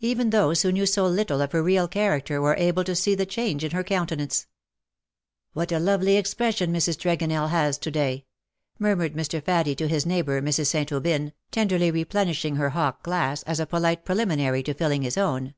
[0.00, 3.24] Even those who knew so little of her real character were able to see the
[3.24, 4.48] change in her countenance.
[5.52, 6.96] "What a lovely expression Mrs.
[6.98, 8.24] Tregonell has to day V'
[8.80, 9.40] murmured Mr.
[9.40, 10.66] Faddie to his neighbour, Mrs.
[10.66, 10.90] St.
[10.90, 15.54] Aubyn, tenderly replenishing her hock glass, as a polite preliminary to filling his own.